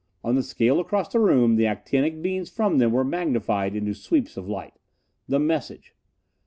[0.23, 4.35] On the scale across the room the actinic beams from them were magnified into sweeps
[4.35, 4.73] of light.
[5.27, 5.93] The message!